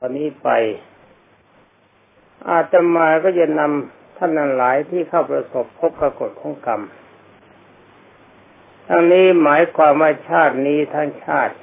[0.00, 0.48] ตอนนี้ไป
[2.48, 6.82] อาตมาก็จะนำท่านนั้นหลายที่เข้าประสบพบกับกฎของกรรม
[8.88, 11.56] ทั้งนี้หมายความว่าชาตินี้ทั้งชาติ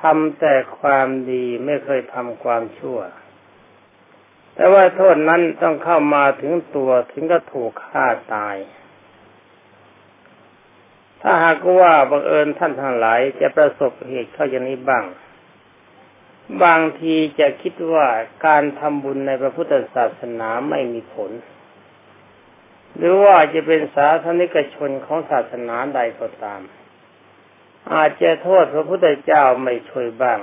[0.00, 2.98] ทำแต่ความดีไม่เคยทำความชั่ว
[4.54, 8.56] แต่ว่าโทษนั้นต้องเข้ามาถึงตัวถึงก็ถูกฆ่าตาย
[11.22, 15.04] ถ้าหากว่าบังเอิญท่านทั้งหลายจะประสบเหตุเข้าอย่างนี้บ้าง
[16.62, 18.06] บางทีจะคิดว่า
[18.46, 21.30] การทำบุญในพระพุทธศาสนาไม่มีผล
[22.96, 26.60] หรือว่าจะเป็นสาธนิกชนของศาสนาใดก็ตาม
[27.92, 30.40] อาจจะโทษพระพุทธเจ้าไม่ช่วยบ้าง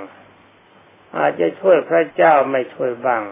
[1.18, 3.22] อาจจะช่วยพระเจ้าไม่ช่วยบ้าง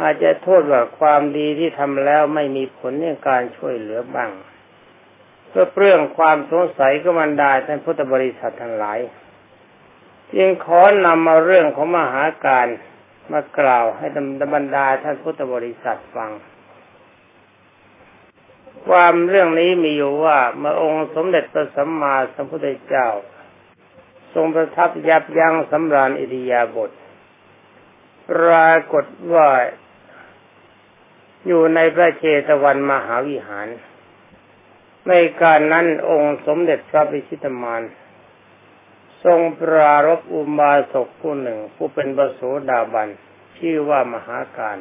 [0.00, 4.30] อาจจะโทษว่าความดีที่ทำแล้วไม่มีผลในการช่วยเหลือบ้าง
[5.48, 8.98] เพื่อเปรื่องความสงสัยก็มันได้ท่านพุทธบริษัททั้งหลาย
[10.34, 12.66] จึงขอนำมาเรื่องของมหาการ
[13.32, 14.06] มากล่าวให้
[14.54, 16.30] บรรดาท่านพุทธบริษัทฟัง
[18.86, 23.08] ความเรื่องนี้มีอยู่ว่าเมื่อองค์สมเด็จพระสัมมาสัมพุทธเจ้า
[24.34, 26.90] ทรงประทับยับยั้งสำราญอิริยาบถ
[28.30, 29.04] ปรากฏ
[29.34, 29.48] ว่า
[31.46, 33.68] อยู่ในพระเชตวันมหาวิหาร
[35.08, 37.82] ในการนั้นองค์สมเด็จพระพิชิตมาร
[39.24, 43.08] ทรงปรารบอุบาสกผู้หนึ่ง ผู้เป็นบโสดาบัน
[43.56, 44.78] ชื่อว่ามหาการ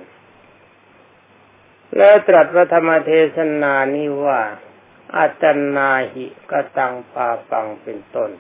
[1.98, 4.42] แล้วตรัสพระธรรมเทศนานี้ว่า
[5.16, 5.44] อาจ
[5.76, 8.32] นาหิกตังปาปังเป็นต้น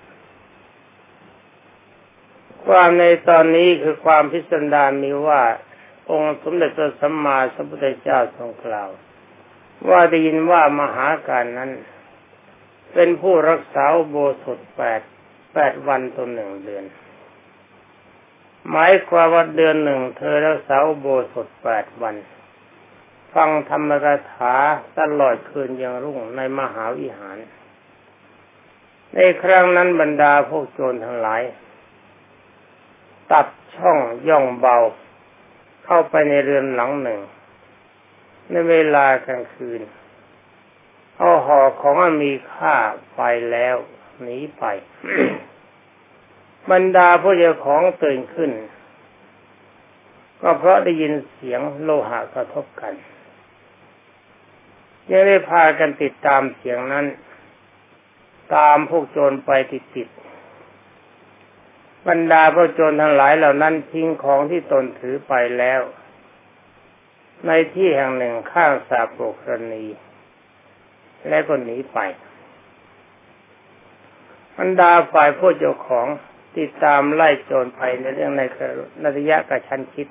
[2.65, 5.41] ความในตอนนี้คือความพิสดารมีว่า
[6.11, 8.89] องค์สมเด็จพระสัมมาสัมพุทธเจ้าทรงกล่าว
[9.89, 11.71] ว่าได้ยินว่ามหาการนั้น
[12.93, 15.01] เป็นผู้รักษาโบสถแปด
[15.53, 16.85] แปดวันต่อหนึ่งเดือน
[18.69, 22.15] หมายความว่าเดือนหนึ่งเธอรักษาวโบสถแปดวัน
[23.33, 24.55] ฟังธรรมกถา
[24.99, 27.37] ตลอดคืนยังรุ่งในมหาวิหาร
[29.13, 31.41] ในครั้งนั้นบรรดาพวกโจรทั้งหลาย
[33.31, 33.97] ตัดช่อง
[34.27, 34.77] ย่องเบา
[35.85, 37.19] เข้าไปในเรือนหลังหนึ่ง
[38.49, 39.81] ในเวลากลางคืน
[41.17, 42.75] เอาห่อของมีค่า
[43.15, 43.21] ไป
[43.51, 43.77] แล้ว
[44.23, 44.63] หนีไป
[46.71, 48.51] บรรดาผู้เจ้าของตื่นขึ้น
[50.41, 52.93] ก็เพราะได้ยินเสียงโลหะกระทบกัน
[55.09, 57.05] ยังได้พากันติดตามเสียงนั้น
[58.55, 60.07] ตามพวกโจรไปติดติด
[62.07, 65.81] บรรดาพวกโจรทั้งหลายเหล่านั้นทิ้งของที่ตนถือไปแล้ว
[67.47, 69.85] ในที่แห่งหนึ่งข้างสาโปกรณี
[71.27, 71.99] และก็หนีไป
[74.61, 76.07] บรรดาฝ่ายผู้เจ้าของ
[76.57, 78.41] ติดตามไล่โจรไปในเรื่องใน
[79.01, 80.07] นระยะกระชันชิด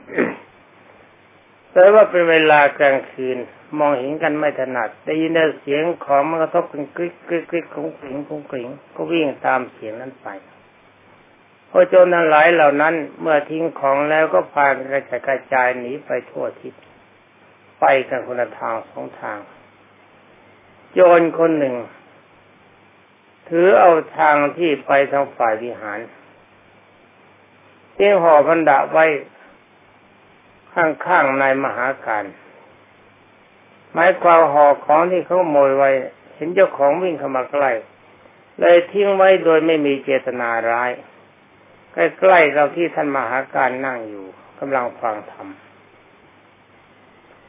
[1.72, 3.38] แต่ว่าเป็นเวลากลางคืน
[3.78, 10.28] มองเห็นกันไม่ถนัด ได้ยินเสียงของมันกระทบกันกริ๊กกริ๊กกริ๊กของกลิ่งของกลิ่งก็วิ่งตามเสียงนั้นไป
[11.70, 16.74] พอโจรนั้นหลายเหล่านั้น เมื่อทิ้งของแล้วก็พากันกระจายกระจายหนีไปทั่วทิศ
[17.80, 19.38] ไปกันคนละทางสองทาง
[20.92, 21.76] โจรคนหนึ่ง
[23.50, 25.98] ถือเอาทางที่ไปทางฝ่ายวิหาร
[27.94, 29.06] เที่ยห่อพันดาไว้
[30.74, 32.24] ข้างๆในมหาการ
[33.92, 35.90] หมายความห่อของที่เขาโมยไว้
[36.34, 37.70] เห็นเจ้าของวิ่งเข้ามาใกล้
[38.60, 40.90] เลยทิ้งไว้โดยไม่มีเจตนาร้าย
[41.92, 44.26] ใกล้ๆเราที่ท่านมหาการนั่งอยู่
[44.60, 45.48] กำลังฟังธรรม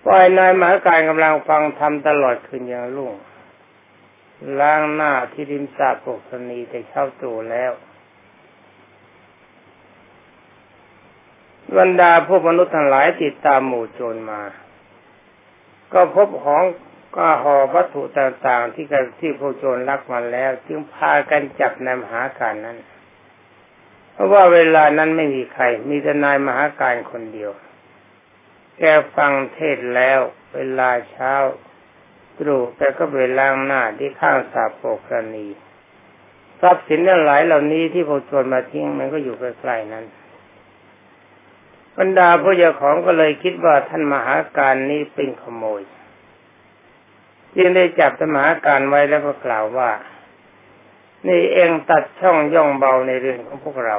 [0.05, 3.13] ฝ่ายนายมหาการกำลังฟังธรรมตลอดคืนอย่างรุ่ง
[4.59, 7.71] ล้างหน้าที่ริมสระปกสนีแต่เช้าตู่แล้ว
[11.77, 14.41] บรรดาพวกมนุษย์ทั้งหลายติดตามหมู่โจรมา
[15.93, 16.63] ก็พบของ
[17.15, 22.77] ก็ห่อวัตถุต่างๆ ที่กันที่พวกโจรลักมาแล้ว จึงพากันจับนายมหาการนั้น
[24.11, 27.51] เพราะว่าเวลานั้นไม่มีใคร มีแต่นายมหาการคนเดียว
[28.77, 28.83] แก
[29.15, 30.19] ฟังเทศแล้ว
[30.53, 31.33] เวลาเช้า
[32.41, 35.47] ตรูแต่ก็ไปล้างหน้าที่ข้างสาโปกรณี
[36.61, 40.05] ทรัพย์สินทั้งหลายเหล่านี้ที่พวกโจรมาทิ้งมันก็อยู่ใกล้ๆนั้น
[41.97, 45.81] บรรดาผู้เจ้าของก็เลยคิดว่าท่านมหาการนี้เป็นขโมย
[47.55, 49.91] จึงได้จับธรรมหาการไว้แล้วก็กล่าวว่า
[51.27, 53.97] นี่เองตัดช่องย่องเบาในเรื่อนของพวกเรา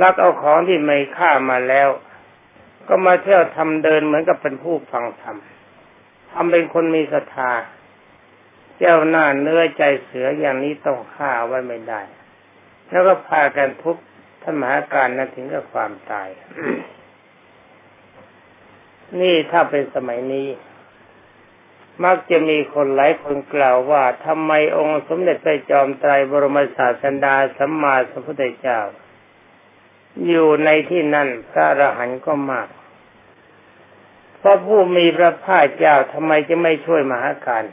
[0.00, 1.88] ลักเอาของที่ไม่ฆ่ามาแล้ว
[2.88, 5.36] ก็มาเที่ยวทำเดินเหมือนกับเป็นผู้ฟังธรรม
[6.38, 7.52] ทำเป็นคนมีศรัทธา
[8.78, 12.02] เจ้าหน้าเนื้อใจเสืออย่างนี้ต้องฆ่าไว้ไม่ได้
[12.88, 13.96] แล้วก็พากันทุบ
[14.42, 16.28] ท่านมหาการนั้นถึงกับความตาย
[19.20, 20.48] นี่ถ้าเป็นสมัยนี้
[22.04, 28.80] มักจะมีคนหลายคนกล่าวว่าทำไมองค์สมเด็จพระจอมไตรบรมศาสดาสัมมาสัมพุทธเจ้า
[30.26, 32.68] อยู่ในที่นั่นพระอรหันต์ก็มาก
[34.48, 37.64] พระผู้มีพระภาคเจ้าทำไมจะไม่ช่วยมหาการ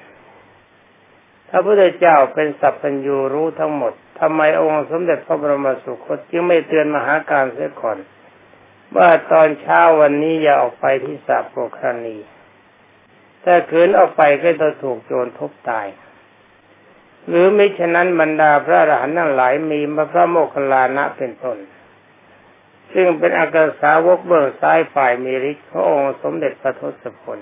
[1.50, 7.98] พระพุทธเจ้าเป็นสัพพัญญูรู้ทั้งหมดทำไมองค์สมเด็จพระบรมสุคตจึงไม่เตือนมหาการเสียก่อน
[8.98, 12.18] ว่าตอนเช้าวันนี้อย่าออกไปที่สาโปครณี
[13.44, 15.88] ถ้าขืนออกไปก็จะถูกโจรทุบตาย
[17.28, 21.58] หรือมิฉะนั้นบรรดาพระอรหันต์ทั้งหลายมีมาพระโมคคัลลานะเป็นต้น
[22.94, 27.40] ซึ่งเป็นอากาสาวกเบื้องซ้ายฝ่ายมีฤทธิ์พระองค์สมเด็จพระทศพล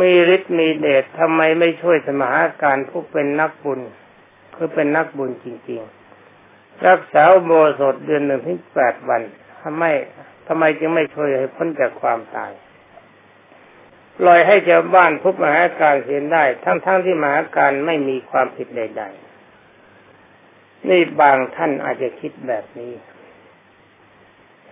[0.00, 3.80] มีฤทธิ์มีเดชทำไมไม่ช่วยสมหาการผู้เป็นนักบุญ
[4.54, 7.50] คือเป็นนักบุญจริงๆ รักษาโบ
[7.80, 9.22] สถเดือนหนึ่งถึงแปดวัน
[9.62, 9.84] ทำไม
[10.48, 12.52] ทำไมจึงไม่ช่วยให้พ้นจากความตาย
[14.18, 19.02] ปล่อยให้ชาวบ้านทุบมหาการเห็นได้ ทั้งๆทที่มหาการไม่มีความผิดใด
[19.80, 22.92] ๆ นี่บางท่านอาจจะคิดแบบนี้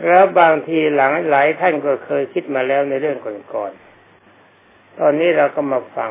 [0.05, 3.19] แล้วบางทีหลังหลายท่านก็เคยคิดมาแล้วในเรื่อง
[3.55, 6.11] ก่อนๆ ตอนนี้เราก็มาฟัง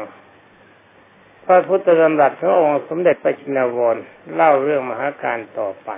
[1.45, 3.95] พระพุทธธรรมรัสพระองค์สมเด็จพระจินวร
[4.35, 5.89] เล่าเรื่องมหาการต่อไป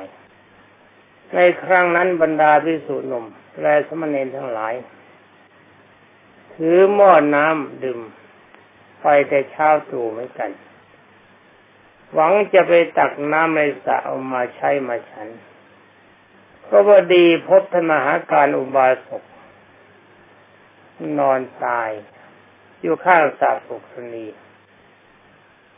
[1.34, 3.26] ในครั้งนั้นบรรดาพิสุนุ่ม
[3.62, 4.74] และสมณีทั้งหลาย
[6.56, 8.00] ถือหม้อน้ำดื่ม
[9.02, 10.50] ไปแต่เช้าตู่เหมือนกัน
[12.14, 15.28] หวังจะไปตักน้ำในสระเอามาใช้มาฉัน
[16.70, 19.24] ก็พอดีพบธนมหาการอุบาสก
[21.20, 21.90] นอนตาย
[22.82, 24.26] อยู่ข้างสระปุกสนี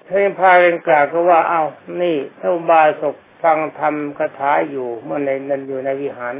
[0.06, 1.64] เพื่อนพาเรนกล่าวก็ว่าเอา้า
[2.02, 6.36] นี่ท่าอุบาสกฟังธรรมคาถาอยู่เมื่อในนั้นอยู่ในวิหาร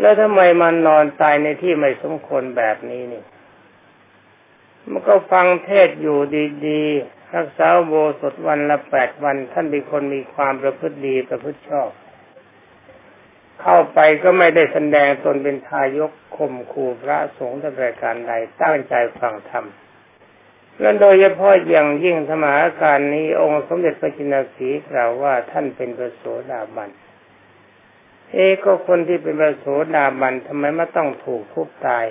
[0.00, 3.22] แล้วทำไมมันนอนตายในที่ไม่สมควรแบบนี้นี่
[4.90, 6.18] มันก็ฟังเทศอยู่
[6.66, 11.90] ดีๆรักษาโบสถวันละแปดวัน ท่านเป็นคนมีความประพฤติดีประพฤติชอบ
[13.62, 18.32] เข้าไปก็ไม่ได้แสดงตนเป็นทายกข่มขู่พระสงฆ์แต่ประการใด
[18.62, 19.66] ตั้งใจฟังธรรม
[20.80, 26.90] และโดยเฉพาะอย่างยิ่งธรรมาการนี้องค์สมเด็จพระจินสีกล่าวว่าท่านเป็นพระโสดาบัน
[28.32, 32.04] เอ๊ก็คนที่เป็นพระโสดาบันทำไมไม่ต้องถูกทุบตาย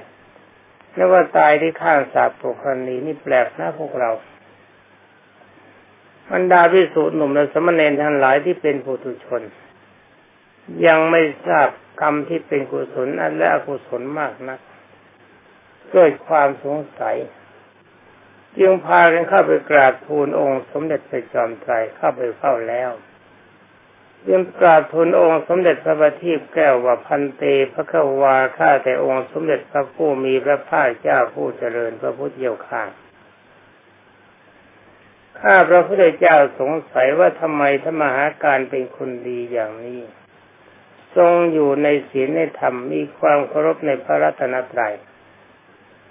[0.94, 4.12] แล้วว่าตายที่ข้างสาปกรณีนี่แปลกนะพวกเรา
[6.32, 9.42] บรรดาพิสูจน์หนุ่มและสมณเณรทั้งหลายที่เป็นปุถุชน
[10.86, 11.70] ยังไม่ทราบ
[12.02, 14.60] กรรมที่เป็นกุศลอันและอกุศลมากนัก
[15.92, 17.18] เกิดความสงสัย
[18.58, 22.92] จึงพากันเข้าไปกราบทูลองค์สมเด็จพระจอมไตรเข้าไปเฝ้าแล้ว
[24.30, 27.44] ยังกราบทูลองค์สมเด็จพระบัณฑิตแก้วว่าพันเต
[27.74, 32.84] พระขวาข้าแต่องค์สมเด็จพระผู้มีพระภาคเจ้าผู้เจริญพระพุทธเจ้าข้า
[35.42, 40.02] ข้าพระพุทธเจ้าสงสัยว่าทำไมธรรมหาการเป็นคนดีอย่างนี้
[41.16, 44.94] ทรงอยู่ในศีลในธรรมมีความเคารพในพระรัตนตรัย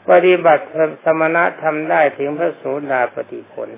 [0.08, 0.64] ปฏิบัติ
[1.04, 3.68] สมณะทำได้ถึงพระโสดาปฏิผล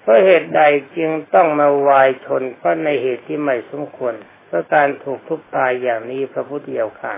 [0.00, 0.62] เพราะเหตุใด
[0.96, 4.14] จึงต้องมาวายชนเพราะในเหตุที่ไม่สมควร
[4.46, 7.14] เพราะการถูกทุบตายอย่างนี้พระพุทธเจ้าค่ะ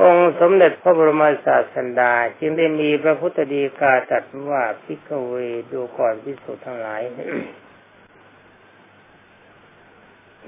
[0.00, 5.34] องค์สมเด็จพระบรมศาสดาจึงได้มีพระพุทธดีกาตรัสว่าพิกเว
[5.72, 7.00] ดูก่อนพิสุทั้งหลาย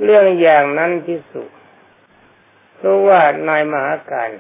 [0.05, 1.43] เรื่องอย่างนั้นพิสุ
[2.77, 4.31] เพราะว่านายมหาการ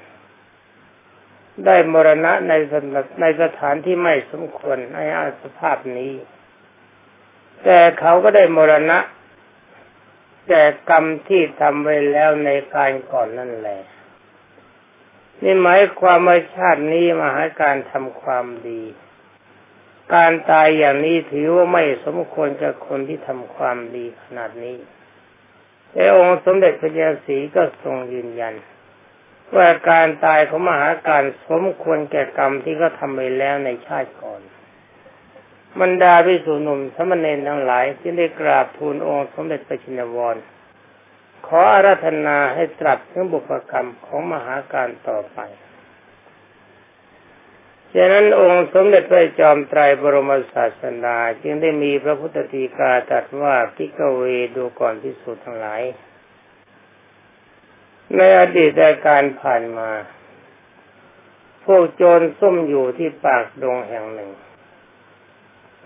[1.66, 2.52] ได้มรณะใน
[3.20, 6.12] ในสถานที่ไม่สมควรในอาสภาพนี้
[7.64, 8.98] แต่เขาก็ได้มรณะ
[10.48, 13.80] แต่กรรมที่ทำไว้แล้วในการก่อนนั่นแหละ
[15.42, 18.82] นี่หมายความว่าชาตินี้มาหาการทำความดี
[20.14, 24.76] การตายอย่างนี้ถือว่าไม่สมควรกับคนที่ทำความดีขนาดนี้
[25.98, 28.54] แต่องค์สมเด็จพระเจ้าสีก็ทรงยืนยัน
[29.56, 34.40] ว่าการตายของมหาการสมควรแก่กรรมที่เขาทำไปแล้วในชาติก่อน
[35.80, 40.36] บรรดาพิสุนุ่มสมณเณรทั้งหลายที่ได้กราบทูลองค์สมเด็จพระชินวร
[41.46, 45.38] ขออาราธนาให้ตรัสถึงบุพกรรมของมหาการต่อไป
[47.94, 54.22] ฉะนั้นองค์สมเด็จพระจอมไตรบรมศาสดาจึงได้มีพระพุทธตีกาตรัสว่าพิกเว
[54.56, 55.82] ดูก่อนพิสุทั้งหลาย
[58.16, 59.90] ในอดีตการผ่านมา
[61.64, 64.30] พวกโจรซุ่มอยู่ที่ปากดงแห่งหนึ่ง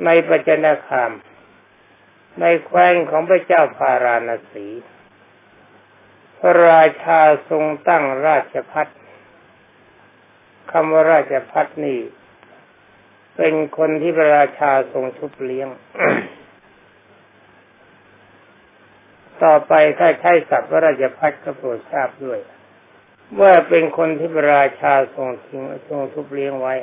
[0.05, 1.13] ในปัจจนาคาม
[2.41, 4.67] ในแคว้นของพระเจ้าพาราณสี
[6.39, 8.87] พระราชาทรงตั้งราชพัฒ
[10.73, 12.01] คำว่าราชพัฒนี่
[13.37, 15.69] เป็นคนที่พระราชาทรงชุบเลี้ยง
[19.45, 22.39] ต่อไปถ้าใช้ศัพท์ว่าราชพัฒก็โปรดทราบด้วย
[23.41, 26.75] ว่าเป็นคนที่พระราชาทรงทิ้งทรงชุบเลี้ยงไว้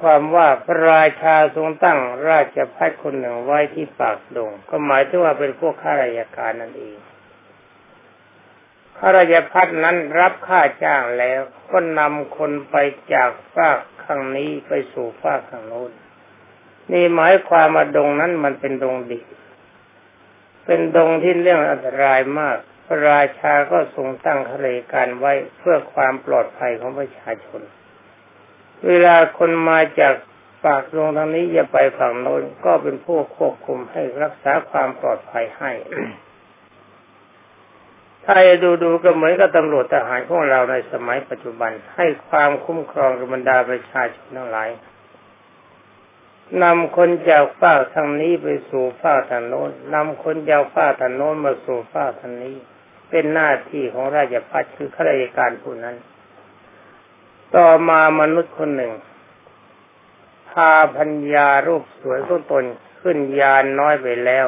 [0.00, 6.98] ความว่าพระราชาทรงตั้งราชพัฒคนหนึ่งไว้ที่ปากดง ก็หมายถึงว่าเป็นพวกข้าราชการนั่นเอง
[9.04, 11.40] ข้าราชพัฒนั้นรับค่าจ้างแล้ว
[11.70, 12.76] ก็นำคนไป
[13.12, 15.90] จากฝากข้างนี้ไปสู่ฝากข้างโน้น
[16.92, 19.24] นี่หมายความว่าดงนั้นมันเป็นดงดิบ
[20.64, 22.56] เป็นดงที่เรื่องอันตรายมาก
[22.86, 27.60] พระราชาก็ทรงตั้งข้าราชการไว้เพื่อความปลอดภัยของประชาชน
[28.86, 30.14] เวลาคนมาจาก
[30.64, 35.72] ปากลงทางนี้จะไปฝั่งโน้นก็เป็นผู้ควบคุมให้รักษาความปลอดภัยให้
[38.24, 44.68] ถ้าดูดูก็เหมือนกับตำรวจทหารของเราในสมัยปัจจุบัน ให้ความคุ้มครองกับบรรดาประชาชนทั้งหลาย
[46.62, 52.56] นำคนจากฝ้าทางนี้ไปสู่ฝ้าทางโน้นนำคนจากฝ้าทางโน้นมาสู่ฝ้าทางนี้
[53.10, 55.96] เป็นหน้าที่ของราชพัฒคือข้าราชการผู้นั้น
[57.56, 58.92] ต่อมามนุษย์คนหนึ่ง
[60.50, 62.64] พาพัญญารูปสวยของตน
[63.00, 64.46] ขึ้นยานน้อยไปแล้ว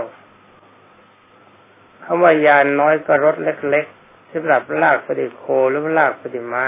[2.05, 6.67] คำว่ายานน้อยก็รถเล็กๆสำหรับลากปฏิโคหรือลากปฏิมา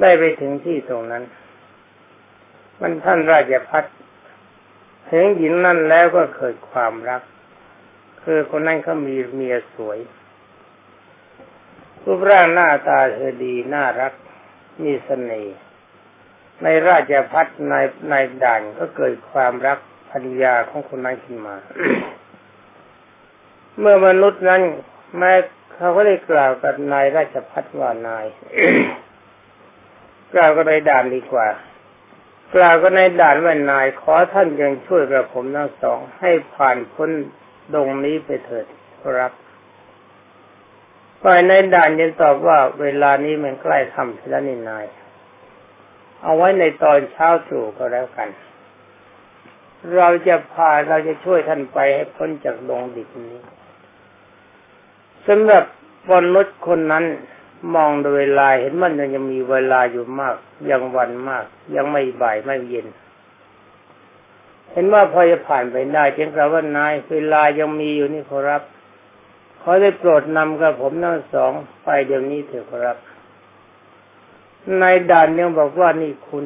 [0.00, 1.24] ได้ไปถึงที่ตรงนั้น
[2.80, 3.84] มันท่านราชพัฒ
[5.08, 7.22] เห็นหญิงนั่นแล้วก็เกิดความรัก
[8.22, 9.98] คือคนนั้นเขามีเมียสวย
[12.02, 14.12] รูปร่างหน้าตาเธอดีน่ารัก
[14.82, 15.56] มีเสน่ห์
[16.62, 17.74] ในราชพัฒใน
[18.10, 19.78] ในด่านก็เกิดความรัก
[20.10, 21.56] พัญญาของคนนั้นขึ้นมา
[23.78, 24.62] เมื่อมนุษย์นั้น
[25.18, 25.32] แม้
[25.74, 28.26] เขาก็ได้กล่าวกับนายราชพัฒว่านาย
[30.34, 31.48] กล่าวก็ในด่านดีกว่า
[32.54, 37.10] กล่าวก็ในด่านว่านาย ขอท่านยังช่วยกับผมทั้งสอง ให้ผ่านพ้น
[37.74, 38.66] ดงนี้ไปเถิด
[39.02, 39.32] ครับ
[41.22, 44.86] ฝ่ายในด่านยังตอบว่าเวลานี้มันใกล้ทำแล้วนี่นาย
[46.22, 48.28] เอาไว้ในตอนเช้าตรู่ก็แล้วกัน
[49.96, 53.38] เราจะพาเราจะช่วยท่านไปให้พ้นจากดงดิบนี้
[55.26, 55.64] สำหรับ
[56.08, 57.04] บนรถคนนั้น
[57.74, 60.36] มองดูเวลาเห็นมันยังมีเวลาอยู่มาก
[60.70, 62.86] ยังวันมาก ยังไม่บ่ายไม่เย็น
[64.72, 68.62] เห็นว่าพอจะผ่านไปได้เพียงแต่ว่านายเวลายังมีอยู่นี่ขอรับ
[69.60, 71.52] ขอได้โปรดนำกับผมทั้งสอง
[71.84, 72.96] ไปเดี๋ยวนี้เถอะครับ
[74.80, 76.44] นายด่านยังบอกว่านี่คุณ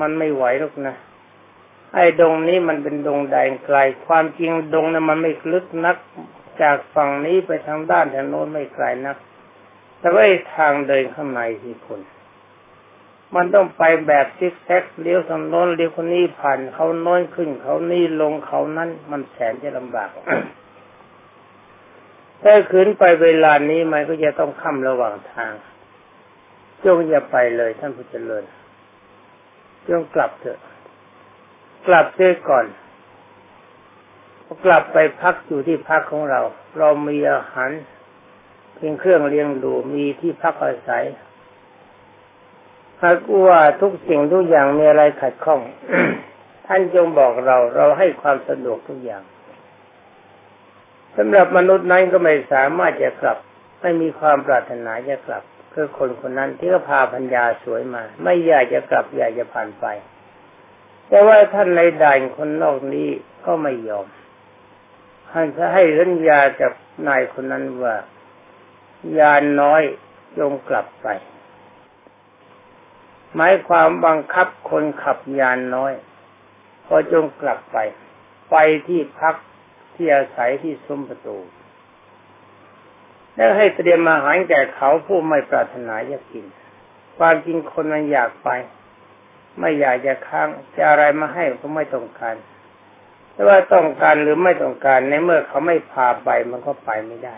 [0.00, 0.94] มันไม่ไหวหรอกนะ
[1.94, 3.76] ไอ้ดงนี้มันเป็นดงแดงไกล
[4.06, 5.96] ความจริงดงนั้นมันไม่ลึกนัก
[6.62, 9.16] จากฝั่งนี้ไปทางด้านทางโน้นไม่ไกลนัก
[9.98, 10.24] แต่ว่า
[10.56, 12.00] ทางเดินข้างในที่คุณ
[13.34, 20.10] มันต้องไปแบบซิกแซกเลี้ยวทางโน้นเลี้ยวคนนี้ผ่านเขาโน้นขึ้น เขานี่ลงเขานั้นมันแสนจะลำบาก
[22.42, 25.52] ถ้าขืนไปเวลานี้มันก็จะต้องค่ำระหว่างทาง
[26.84, 28.44] จงอย่าไปเลยท่านผู้เจริญ
[29.88, 30.60] จงกลับเถอะ
[31.86, 32.66] กลับเสียก่อน
[34.64, 36.40] กลับไปพักอยู่ที่พักของเรา
[36.78, 37.70] เรามีอาหาร
[38.74, 41.04] เพียงเครื่องเลี้ยงดูมีที่พักอาศัย
[43.02, 45.60] หากว่าทุกสิ่งทุกอย่างมีอะไรขัดข้อง
[46.66, 49.22] ท่านจงบอกเราเราให้ความสะดวกทุกอย่าง
[51.16, 53.38] สำหรับมนุษย์นั้นก็ไม่สามารถจะกลับ
[53.80, 59.86] ไม่มีความปรารถนาจะกลับคือคนคนนั้นที่ก็พาพัญญาสวยมา ไม่อยากจะกลับอยากจะผ่านไป
[61.08, 63.08] แต่ว่าท่านในด่านคนนอกนี้
[63.44, 64.06] ก็ไม่ยอม
[65.38, 66.72] ท่านจะให้สัญญากับ
[67.08, 67.94] นายคนนั้นว่า
[69.18, 69.82] ยานน้อย
[70.38, 71.06] จงกลับไป
[73.34, 75.92] หมายความบังคับคนขับยานน้อย
[76.86, 77.78] พอจงกลับไป
[78.50, 78.56] ไป
[78.88, 79.34] ที่พัก
[79.94, 81.36] ที่อาศัยที่ซุ้มประตู
[83.36, 86.44] แล้วให้เตรียมอาหารแก่เขาผู้ไม่ปรารถนาจะกิน
[87.18, 88.48] ความจริงคนมันอยากไป
[89.58, 92.36] ไม่อยากจะค้างจะอะไรมาให้ก็ไม่ต้องการ
[93.36, 97.36] แต่ว่าต้องการหรือไม่ต้องการในเมื่อเขาไม่พาไปมันก็ไปไม่ได้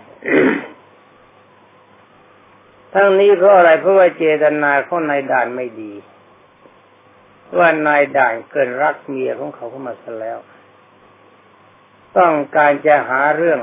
[2.93, 5.93] ทั้งนี้เพราะอะไรเพราะว่าเจตนาของนายด่านไม่ดี
[7.59, 10.39] ว่านายด่านเกินรักเมียของเขาเข้ามาซะแล้ว
[12.19, 13.61] ต้องการจะหาเรื่อง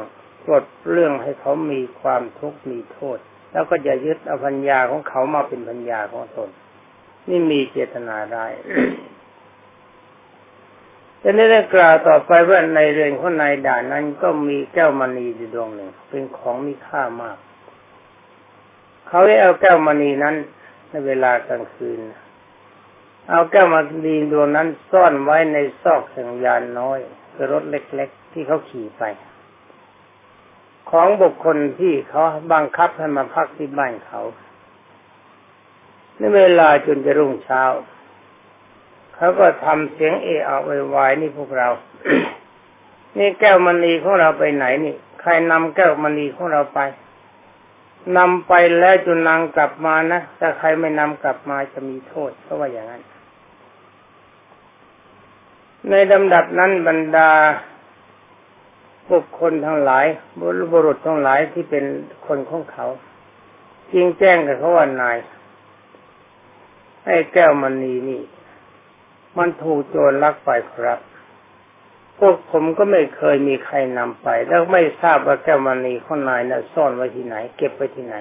[0.47, 3.17] กดเรื่องให้เขามีความทุกข์มีโทษ
[3.51, 6.49] แล้วก็จะยึดอภัญญาของเขามาเป็นพัญญาของตน
[7.29, 8.45] นี่มีเจตนาได้
[11.27, 17.37] จะนี้ได้กล่าวต่อไปว่าในเรือนของนายด่านนั้นก็มีแก้วมณีอยู่ดวงหนึ่ง เป็นของมีค่ามาก
[19.07, 20.35] เขาได้เอาแก้วมณีนั้น
[20.89, 21.99] ในเวลากลางคืน
[23.29, 26.99] เอาแก้วมณีดวงนั้นซ่อนไว้ในซอกแห่งยานน้อย
[27.33, 29.03] คือรถเล็ก ๆ ที่เขาขี่ไป
[30.89, 34.21] ของบุคคลที่เขาบังคับให้มาพักที่บ้านเขา
[36.17, 37.63] ในเวลาจนจะรุ่งเช้า
[39.15, 40.57] เขาก็ทำเสียงเอะอะ
[40.95, 41.69] วายนี่พวกเรา
[43.17, 46.79] นี่แก้วมณีของเราไปไหนนี่ ใครนำแก้วมณีของเราไป
[48.17, 53.01] นำไปแล้วจุนางกลับมานะถ้าใครไม่นำกลับมาจะมีโทษเพราะว่าอย่างนั้น
[55.89, 57.31] ในลำดับนั้นบรรดา
[59.09, 60.05] บุคคลทั้งหลาย
[60.71, 61.85] บุรุษทั้งหลายที่เป็น
[62.27, 62.85] คนของเขา
[63.91, 65.17] จริงแจ้งกับเขาว่านาย
[67.05, 68.21] ให้แก้วมณีนี่
[69.37, 70.99] มันถูกโจรลักไปครับ
[72.17, 78.15] พวกผมก็ไม่เคยมีใครนำไป แล้วไม่ทราบว่าแก้วมณีข้างในนะ่ะซ่อนไว้ที่ไหน เก็บไว้ที่ไหน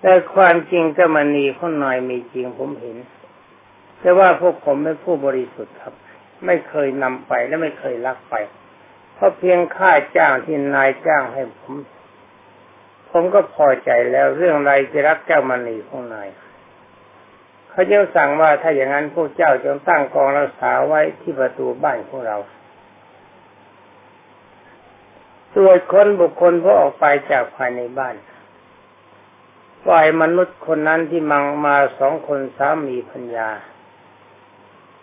[0.00, 2.96] แต่ความจริงแก้วมณีข้างในมีจริงผมเห็น
[4.00, 5.94] แต่ว่าพวกผมเป็นผู้บริสุทธิ์ครับ
[6.46, 8.34] ไม่เคยนำไปและไม่เคยลักไป
[9.14, 11.72] เพราะเพียงค่าจ้างที่นายจ้างให้ผม
[13.10, 16.16] ผมก็พอใจแล้วเรื่องไรจะรักแก้วมณีข้างใน
[17.74, 22.36] เขาจึงสั่งว่าถ้าอย่างนั้นพวกเจ้าจงตั้งกองรักษาไว้ที่ประตูบ้านของเรา
[25.54, 28.14] ตรวจคนบุคคลผู้ออกไปจากภายในบ้าน
[29.86, 33.50] ฝ่ายมนุษย์คนนั้นที่มังมาสองคนสามีพัญญา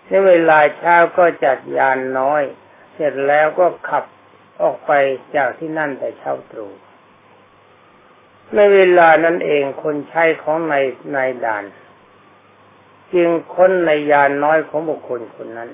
[0.06, 2.44] ในเวลาเช้าก็จัดยานน้อย
[2.94, 4.06] เสร็จแล้วก็ขับ
[4.62, 4.92] ออกไป
[5.36, 6.72] จากที่นั่นแต่เช้าตรู่
[8.56, 10.86] ในเวลานั้นเองคนใช้ของนาย
[11.16, 11.64] นายด่าน
[13.14, 15.70] จึงค้นในยานน้อยของบุคคลคนนั้น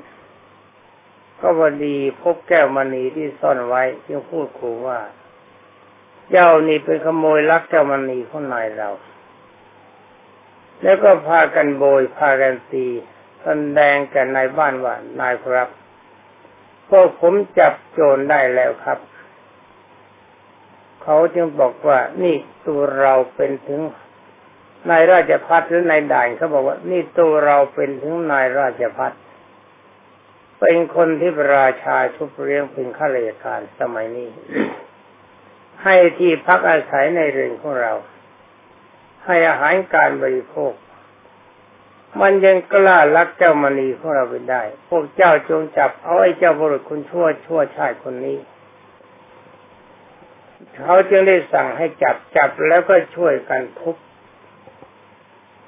[1.41, 4.99] ก็วดีพบแก้วมณีที่ซ่อนไว้จึงพูดขู่ว่า
[6.31, 8.89] เจ้านี่เป็นขโมยลักแก้วมณีของนายเรา
[10.81, 12.87] แล้วก็พากันโบยพากันตี
[13.41, 13.47] แส
[13.77, 15.69] ดงกันในบ้านว่านายครับ
[16.89, 18.99] พวกผมจับโจรได้แล้วครับ
[21.03, 22.35] เขาจึงบอกว่านี่
[22.67, 23.81] ตัวเราเป็นถึง
[24.89, 29.11] นายราชพัฒหรือนายด่านเขาบอกว่า นี่ตัวเราเป็นถึงนายราชพัฒ
[30.59, 34.29] เป็นคนที่ราชาชุบเลี้ยงเป็นข้าราชการสมัยนี้
[35.83, 37.93] ให้ที่พักอาศัยในเรือนของเรา
[39.25, 40.73] ให้อาหารการบริโภค
[42.21, 48.37] มันยังกล้าลักเจ้ามณีของเราไปได้ พวกเจ้าจงจับเอาไอ้เจ้าบุรุษคนชั่วชั่วชาติคนนี้
[50.83, 53.95] เขาจึงได้สั่งให้จับจับแล้วก็ช่วยกันทุบ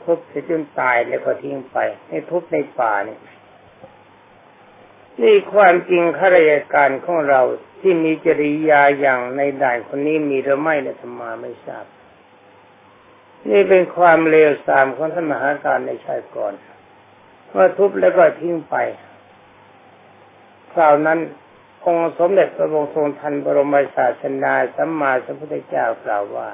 [0.09, 0.19] ทุบ
[0.49, 1.77] จนตายแล้วก็ทิ้งไป
[2.09, 3.17] ให้ทุบในป่านี่
[5.21, 7.41] นี่ความจริงข้าราชการของเรา
[7.79, 11.85] ที่มีจริยาอย่างในด่านคนนี้มีหรือไม่เนี่ยธรรมาไม่ทราบ
[13.49, 16.53] นี่เป็นความเลวทรามของท่านมหาการในชายก่อน
[17.49, 18.75] เมื่อทุบแล้วก็ทิ้งไป
[20.73, 21.19] คราวนั้น
[21.85, 26.49] องค์สมเด็จพระบรมทรงทันบรมศาสนาสัมมาสัมพุทธเจ้ากล่าวว่า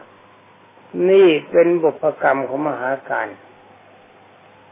[1.10, 3.28] นี่เป็นบุพกรรมของมหาการ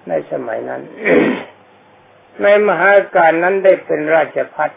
[0.09, 0.81] ในสมัยนั้น
[2.43, 4.71] ในมหาการนั้นได้เป็นราชพัฒ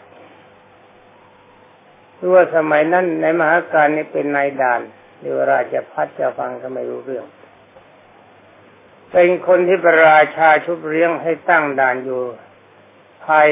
[2.15, 4.81] หรือว่าสมัยนั้นในมหาการนี้เป็นนายด่าน
[5.19, 7.25] หรือราชพัฒจะฟังก็ไม่รู้เรื่อง
[9.11, 12.21] เป็นคนที่ประราชาชุบเลี้ยงให้ตั้งด่านอยู่
[13.25, 13.47] ภาย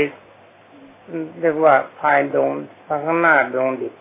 [1.42, 2.50] เรียกว่าภายดง
[2.88, 3.94] ข้างหน้าดงดิบ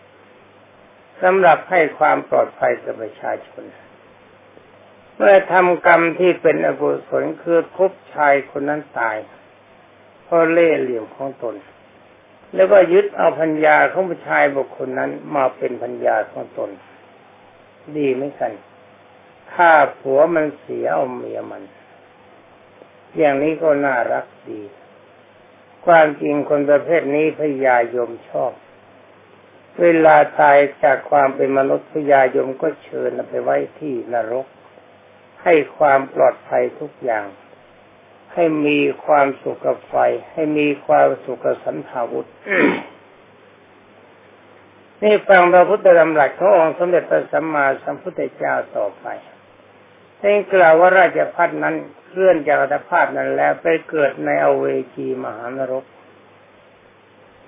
[1.21, 3.63] สำหรับให้ความปลอดภัยกับประชาชน
[5.15, 9.17] เมื่อทำกรรมที่เป็นอกุศลคือทุบชายคนนั้นตาย
[10.23, 11.55] เพราะเล่ห์เหลี่ยมของตน
[12.55, 16.69] แล้วก็ยึดเอาพัญญาของผู้ชายบุคคลนั้นมาเป็นพัญญาของตน
[17.97, 18.53] ดีไม่กัน
[19.53, 21.63] ฆ่าผัวมันเสียเอาเมียมัน
[23.17, 24.61] อย่างนี้ก็น่ารักดี
[25.85, 28.51] ความจริงคนประเภทนี้พญายมชอบ
[29.81, 34.45] เวลาตายจากความเป็นมนุษย์พญายมก็เชิญไปไว้ที่นรก
[35.45, 37.25] ให้ความปลอดภัยทุกอย่าง
[38.33, 39.95] ให้มีความสุขกับไฟ
[40.31, 42.29] ให้มีความสุขกับสันทาวุธ
[45.03, 49.05] นี่ฟังพระพุทธธรรมหลักขององค์สมเด็จพระสัมมาสัมพุทธเจ้าต่อไป
[50.19, 55.85] เองกล่าวว่าราชพัฒนั้นเคลื่อนจากอัตภาพนั้นแล้วไปเกิดในอเวจีมหานรก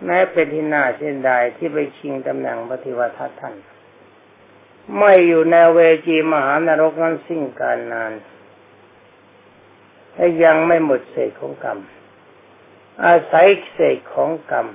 [0.05, 3.55] แม้เป็นที่น่าเสียดายที่ไปชิงตำแหน่งปฏิวัติท่าน
[4.95, 8.13] ไม่อยู่ในเวจีมหานรกนั้นสิ้นการนาน
[10.13, 11.79] และยังไม่หมดเศษของกรรม
[13.05, 14.67] อาศัยเศษของกรรม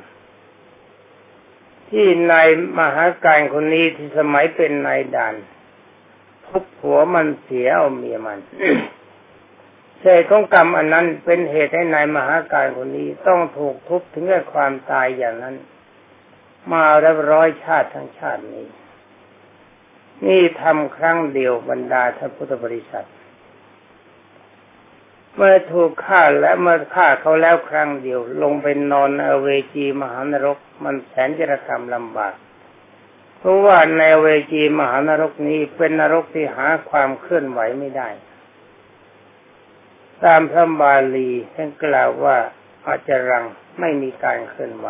[1.89, 2.49] ที่นาย
[2.79, 5.35] มหาการคนนี้ที่สมัยเป็นนายด่าน
[6.47, 8.39] ทุบหัวมันเสียเอาเมียมัน
[10.01, 15.57] เศษของกรรมอันนั้นเป็นเหตุให้นายมหาการคนนี้ต้องถูกทุบถึงกับความตายอย่างนั้น
[16.73, 18.67] มาแล้วร้อยชาติทั้งชาตินี้
[20.27, 23.09] นี่ทำครั้งเดียวบรรดาท่านพุทธบริษัท
[25.35, 32.35] เมื่อถูกฆ่าและเมื่อฆ่าเขาแล้วครั้งเดียว ลงไปนอนในเวจีมหานรก มันแสนจะกรรมลำบาก
[33.39, 38.09] เพราะว่าในเวจีมหานรกนี้เป็นนรกที่หาความเคลื่อนไหวไม่ได้
[40.25, 42.37] ตามพระบาลีท่านกล่าวว่า
[42.87, 43.45] อาจารัง
[43.81, 44.89] ไม่มีการเคลื่อนไหว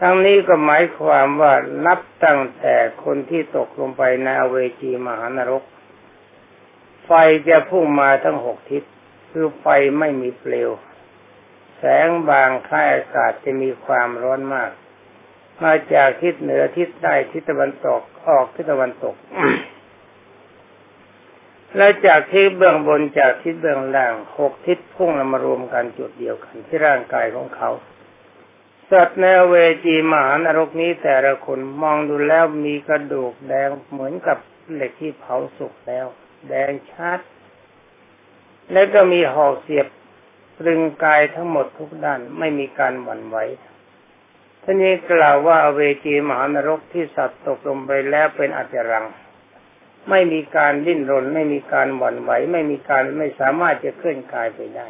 [0.00, 1.54] ทั้งนี้ก็หมายความว่า
[1.86, 5.64] นับตั้งแต่คนที่ตกลงไปในอเวจีมหานรก
[7.04, 7.10] ไฟ
[7.48, 8.82] จะพุ่งมาทั้งหกทิศ
[9.30, 9.66] คือไฟ
[9.98, 10.70] ไม่มีเปลว
[11.78, 14.70] แสงบางคล้ายอากาศจะมีความร้อนมาก
[15.62, 19.14] มาจากทิศเหนือทิศใต้ทิศตะวันตกออกทิศตะวันตก
[21.76, 27.70] และจากทิศเบื้องบนจากทิศเบื้องล่างหกทิศพุ่งมารวมกันจุดเดียวกันที่ร่างกายของเขา
[28.90, 34.38] สัตว์ในเวจีมหานรกนี้แต่ละคนมองดูแล้วมีกระดูกแดงเหมือนกับ
[34.72, 36.06] เหล็กที่เผาสุกแล้ว
[36.48, 37.20] แดงชัด
[38.72, 39.86] และก็มีหอกเสียบ
[40.58, 43.36] ตรึงกายทั้งหมดทุกด้านไม่มีการหวั่นไหว
[44.62, 49.06] ท่านี้กล่าวว่าเวจีมหานรกที่สัตว์ตกลงไปแล้วเป็นอัจรัง
[50.10, 54.88] ไม่มีการดิ้นรน ไม่มีการหวั่นไหว ไม่มีการไม่สามารถจะเคลื่อนกายไปได้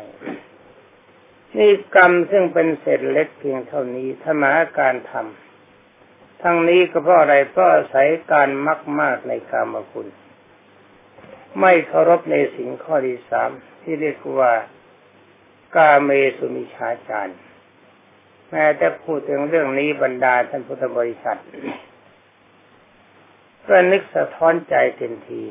[1.58, 10.08] นี่กรรมซึ่งเป็นเศษเล็กเพียงเท่านี้ถ้ามาการทำทั้งนี้ก็เพราะอะไรเพราะอาศัยการมักมากในกรรมคุณ
[11.60, 13.50] ไม่เคารพในสิ่งข้อที่สาม
[13.82, 14.52] ที่เรียกว่า
[15.76, 17.34] กาเมสุมิชาจาร
[18.50, 21.40] แม้แต่พูดถึงเรื่องนี้บรรดาท่านพุทธบริษัท
[23.68, 25.42] ก็นึกสะท้อนใจเต็มที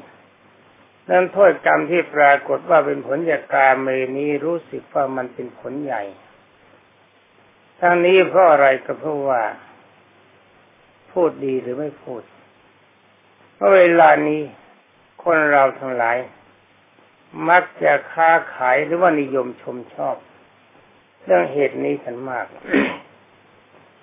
[1.09, 6.03] นั้นโทษกรรมที่ปรากฏว่าเป็นผลจากกาเมนี้รู้สึกว่ามันเป็นผลใหญ่
[7.79, 9.41] ทั้งนี้เพราะอะไรก็เพราะว่า
[11.11, 12.21] พูดดีหรือไม่พูด
[13.53, 14.41] เพราะเวลานี้
[15.23, 16.17] คนเราทั้งหลาย
[17.49, 20.15] มักจะค้าขายหรือว่านิยมชมชอบ
[21.23, 22.45] เรื่องเหตุนี้กันมาก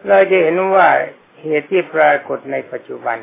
[0.09, 0.89] เราจะเห็นว่า
[1.43, 3.19] เหตุที่ปรากฏในปัจจุบัน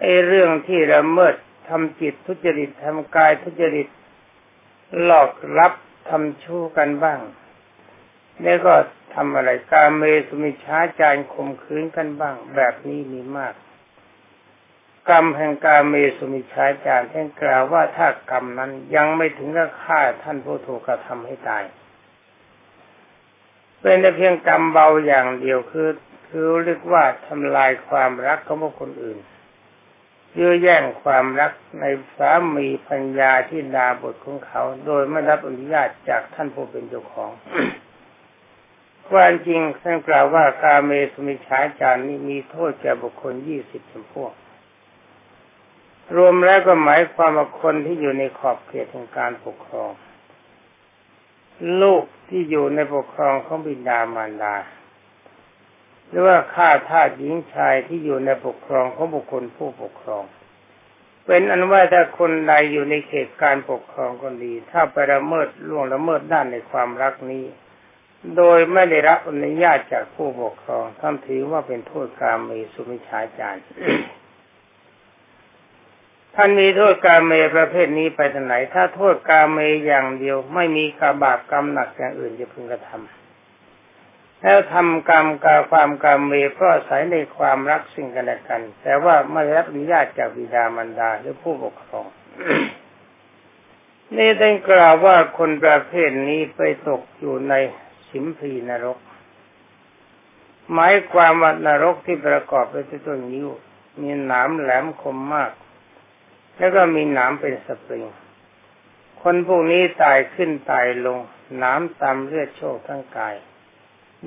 [0.00, 1.34] ไอ้เรื่องที่ละเมิด
[1.68, 3.88] ทำจิตทุจริตทำกายทุจริต
[5.02, 5.72] หลอกรับ
[6.08, 7.20] ทำชู้กันบ้าง
[8.42, 8.74] แล้วก็
[9.14, 13.54] ทำอะไรกาเมสุมิช้าจารข่มขืนกันบ้าง แบบนี้มีมาก
[15.10, 21.64] กรรมแห่งกาเมสุมิช้าจารท่านกล่าวว่าถ้ากรรมนั้นยังไม่ถึงกับฆ่าท่านผู้ถูกกระทำให้ตาย
[23.80, 25.88] เป็นแต่เพียงกรรมเบาอย่างเดียวคือ
[26.28, 29.18] คือเรียกว่าทำลายความรักของบุคคลอื่น
[30.38, 31.84] ยื้อแย่งความรักใน
[32.16, 37.30] สามีปัญญาที่ดาบทของเขา โดยไม่รับอนุญาตจากท่านผู้เป็นเจ้าของ
[39.10, 44.32] ความจริงท่านกล่าวว่ากาเมสมิชาจารนี้มีโทษแก่บุคคลยี่สิบจำพวก
[46.16, 49.92] รวมแล้วก็หมายความว่าคนที่อยู่ในขอบเขตของการปกครอง
[51.82, 54.54] ลูกที่อยู่ในปกครองของบิดามารดา
[56.12, 60.24] หรือว่าข้าทาสหญิงชายที่อยู่ในปกครองของบุคคลผู้ปกครอง
[61.26, 67.44] เป็นอันว่าถ้าคนใดอยู่ในเขตการปกครองก็ดี ถ้าไปละเมิดล่วงละเมิดด้านในความรักนี้
[68.36, 73.60] โดยไม่ได้รับอนุญาตจากผู้ปกครองท่านถือว่าเป็นโทษกรรมมีสุมิชาจาร
[76.34, 83.21] ท่านมีโทษกาเมประเภทนี้ไปทางไหน ถ้าโทษกาเมอย่างเดียว ไม่มีกาบาปกรรมหนักอย่างอื่นจะพึงกระทำ
[84.42, 92.06] แล้วทำกรรมกาความกรรมเมเพราะอาศัยในความรักสิ่งกันและกัน แต่ว่าไม่รับอนุญาตจากบิดามารดาหรือผู้ปกครอง
[94.16, 97.54] นี่ได้กล่าวว่าคนประเภทนี้ไปตกอยู่ใน
[98.10, 98.98] สิมพีนรก
[100.72, 103.48] หมายความว่านรกที่ประกอบไปด้วยต้นยิ้ว
[104.00, 105.52] มีหนามแหลมคมมาก
[106.56, 108.04] แล้วก็มีหนามเป็นสปริง
[109.22, 111.18] คนพวกนี้ตายขึ้นตายลง
[111.58, 113.34] หนามตามเลือดโชคทั้งกาย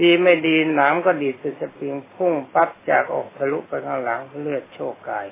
[0.01, 5.27] ดีไม่ดีหนามก็ดีดเป็นสปริงพุ่งปั๊บจากอกทะลุไปข้างหลังเลือดโชกกาย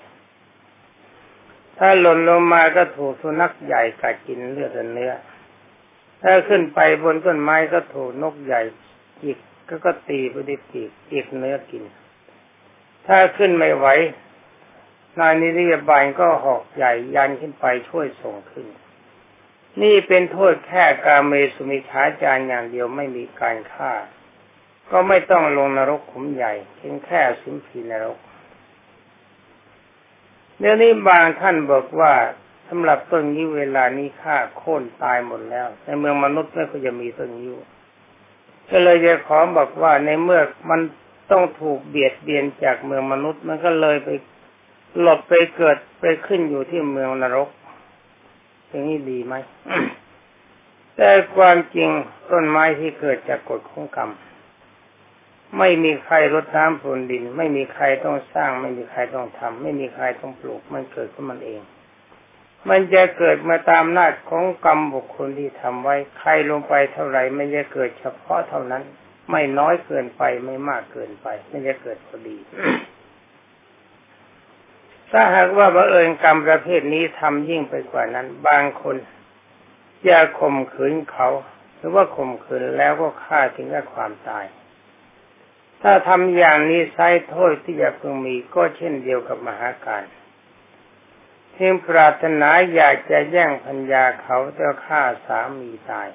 [1.77, 5.13] ถ้าหล่นลงมาก็ถูกสุนัขใหญ่กัดกินเลือดเนื้อ
[6.21, 8.61] ถ้าขึ้นไปบนต้นไม้ก็ถูกนกใหญ่
[9.21, 9.37] จิก
[9.69, 11.83] ก็ก็ตีไปดิปีกจิกเนื้อกิน
[13.07, 13.87] ถ้าขึ้นไม่ไหว
[15.19, 18.67] นายนิริยบาลก็หอกใหญ่ยันขึ้นไปช่วยส่งขึ้น
[19.81, 23.93] นี่เป็นโทษแค่การเมสุมิชาจารอย่างเดียวไม่มีการฆ่า
[24.91, 28.17] ก็ไม่ต้องลงนรกขุมใหญ่เพียงแค่สิมพีนรก
[30.59, 32.13] เดี๋ยวนี้บางท่านบอกว่า
[32.67, 37.57] สำหรับต้นยิ้วเวลานี้ฆ่าโค่นตายหมดแล้ว ในเมืองมนุษย์ไม่ควรจะมีต้นยิ้ว
[38.69, 40.81] ก็เลยจะขอบอกว่าในเมื่อมัน
[41.31, 44.09] ต้องถูกเบียดเบียนจากเมืองมนุษย์ มันก็เลยไป
[44.99, 47.49] หลบไปเกิดไปขึ้นอยู่ที่เมืองนรก
[48.67, 49.35] อย่างนี้ดีไหม
[50.95, 51.89] แต่ความจริง
[52.31, 54.11] ต้นไม้ที่เกิดจากกฎของกรรม
[55.59, 61.61] ไม่มีใครรดน้ำพรวนดิน ไม่มีใครต้องสร้าง ไม่มีใครต้องทำไม่มีใครต้องปลูก มันเกิดขึ้นมันเอง
[62.69, 68.83] มันจะเกิดมาตามนาจของกรรมบุคคลที่ทำไว้ ใครลงไปเท่าไหร่ไม่จะเกิดเฉพาะเท่านั้น
[69.31, 72.37] ไม่น้อยเกินไปไม่มากเกินไปไม่จะเกิดพอดี
[75.11, 78.95] ถ้าหากว่าบังเอิญกรรมประเภทนี้ทำยิ่งไปกว่านั้น บางคน
[80.05, 81.29] อย่าข่มขืนเขา
[81.77, 84.45] หรือว่าข่มขืนแล้วก็ฆ่าถึงกับความตาย
[85.85, 90.03] ถ้าทำอย่างนี้ไซโทษที่จะพึงมีก็เช่นเดียวกับมหาการ
[91.51, 96.09] เพียงปรารถนาอยากจะแย่งพัญญาเขาจะฆ่าสามีตาย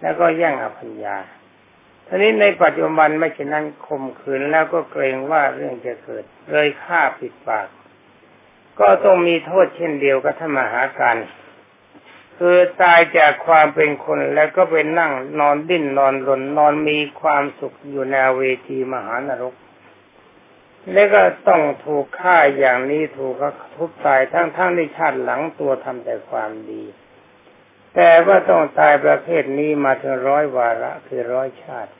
[0.00, 1.16] แล้วก็แย่งอภัญญา
[2.06, 7.68] ทีนี้ในปัจจุบันไม่เช่นนั้นข่มขืนแล้วก็เกรงว่าเรื่องจะเกิด เลยฆ่าปิดปาก
[8.80, 11.16] ก็ต้องมีโทษเช่นเดียวกับธรรมหาการ
[12.38, 19.54] คือตายจากความเป็นคนแล้วก็ไปนั่งนอนดิ้นนอนรนนอนมีความสุขอยู่ในเวทีมหานรก
[20.92, 23.34] แล้วก็ต้องถูกฆ่าอย่างนี้ถูก
[23.74, 26.84] ทุบตายทั้งๆทที่ชาติหลังตัวทำแต่ความดี
[27.94, 31.92] แต่ว่าต้องตายประเภทนี้มาถึงร้อยวาระคือร้อยชาติ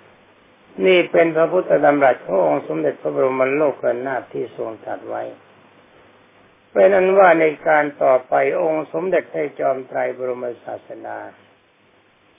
[0.87, 3.75] นี่เป็นพระพุทธดำรัสขององค์สมเด็จพระบรมโลก
[4.07, 5.23] นาถที่ทรงตรัสไว้
[6.73, 11.19] เป็นนั้นว่าในการต่อไปองค์สมเด็จพระจอมไตรบรมศาสดา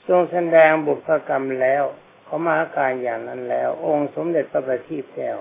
[0.07, 1.83] ทรงแสดงบุพกรรมแล้ว
[2.23, 5.37] เขามาการอย่างนั้นแล้ว องค์สมเด็จพระบัณฑิตแก้ว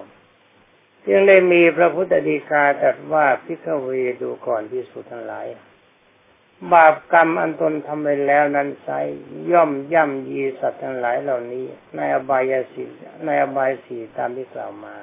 [1.06, 3.88] จึงได้มีพระพุทธดีกาตรัสว่าพิฆเว
[4.22, 5.46] ดูก่อนที่สุดทั้งหลาย
[6.72, 8.88] บาปกรรมอันตนทำไปแล้วนั้นไซ
[9.52, 12.82] ย่อมย่ำยีสัตว์ทั้งหลายเหล่านี้ ในอบายสี
[13.24, 14.94] ในอบายสีตามที่กล่าวมา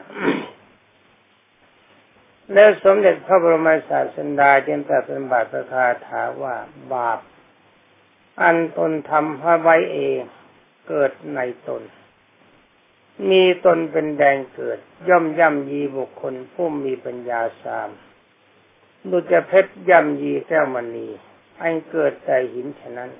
[2.53, 6.55] แล้วสมเด็จพระบรมศาสดาจึงตรัสเป็นบาทประคาถาว่า
[6.93, 7.19] บาป
[8.41, 10.19] อันตนทำพระไว้เอง
[10.87, 11.81] เกิดในตน
[13.29, 17.89] มีตนเป็นแดงเกิด ย่อมย่ำยีบุคคลผู้มีปัญญาสาม
[19.11, 21.07] ดุจเพชรย่ำยีแก้วมณี
[21.61, 23.11] อันเกิดแต่หินฉะนั้น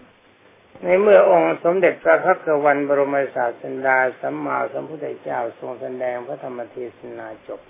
[0.84, 7.62] ในเมื่อองค์สมเด็จพระพักวันบรมศาสดาสัมมาสัมพุทธเจ้าทรงแสดงพระธรรมเทศนาจบ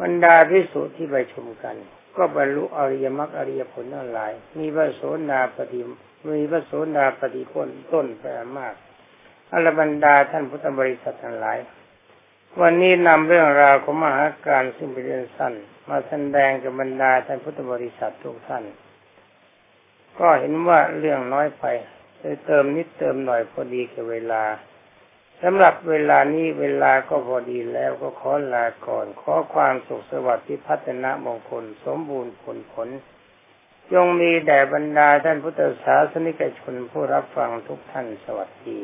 [0.00, 1.76] บรรดาพิสุที่ไปชมกัน
[2.16, 5.80] ก็บรรลุอริยมรรคอริยผลทั้งหลาย มีพระโสดาปฏิ
[6.36, 8.24] มีพระโสดาปฏิพลต้นไป
[8.58, 8.74] มาก
[9.52, 11.58] อรบรรดาท่านพุทธบริษัททั้งหลาย
[12.60, 15.54] วันนี้นำเรื่องราวของมหาการซึ่งเป็นเรื่องสั้น
[15.88, 18.64] มาแสดงกับบรรดาท่านพุทธบริษัททุกท่าน
[20.18, 21.64] ก็เห็นว่าเรื่องน้อยไป
[22.18, 24.42] เลยเติมนิดเติมหน่อยพอดีกับเวลา
[25.42, 32.88] สำหรับเวลานี้เวลาก็พอดีแล้วก็ขอลาก่อน ขอความสุขสวัสดิ์ที่พัฒนามงคล สมบูรณ์ผลผล
[33.92, 38.80] จงมีแด่บรรดาท่านพุทธศาสนิกชนผู้รับฟังทุกท่านสวัสดี